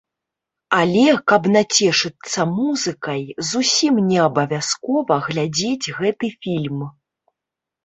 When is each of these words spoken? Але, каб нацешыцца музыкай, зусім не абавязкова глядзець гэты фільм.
Але, 0.77 1.03
каб 1.31 1.43
нацешыцца 1.55 2.41
музыкай, 2.55 3.21
зусім 3.51 4.01
не 4.09 4.19
абавязкова 4.27 5.21
глядзець 5.29 5.93
гэты 6.01 6.35
фільм. 6.41 6.79